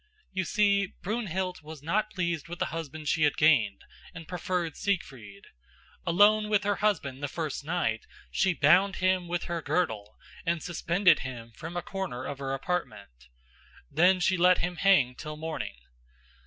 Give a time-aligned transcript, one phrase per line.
[0.33, 3.83] You see, Brunhild was not pleased with the husband she had gained
[4.15, 5.45] and preferred Siegfried.
[6.07, 11.19] Alone with her husband the first night she bound him with her girdle and suspended
[11.19, 13.27] him from a corner of her apartment.
[13.91, 15.75] There she let him hang till morning.